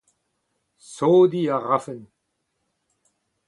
Sodiñ 0.93 1.47
a 1.55 1.57
rafen. 1.67 2.01